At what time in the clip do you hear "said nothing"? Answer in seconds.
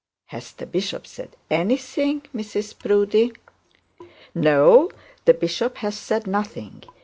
5.95-6.81